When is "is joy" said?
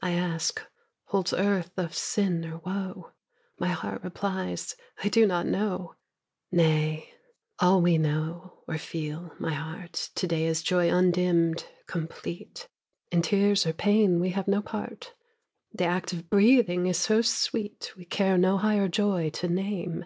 10.46-10.88